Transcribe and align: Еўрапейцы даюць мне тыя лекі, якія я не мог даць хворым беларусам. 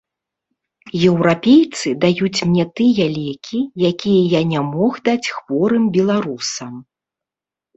Еўрапейцы 1.09 1.89
даюць 2.05 2.39
мне 2.53 2.65
тыя 2.81 3.05
лекі, 3.19 3.59
якія 3.91 4.25
я 4.33 4.41
не 4.55 4.61
мог 4.73 4.91
даць 5.11 5.31
хворым 5.37 5.83
беларусам. 5.99 6.73